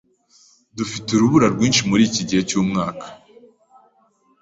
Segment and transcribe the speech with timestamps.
[0.77, 3.07] Dufite urubura rwinshi muriki gihe cyumwaka.